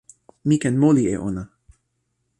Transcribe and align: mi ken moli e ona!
mi 0.47 0.55
ken 0.61 0.75
moli 0.81 1.03
e 1.13 1.15
ona! 1.27 1.43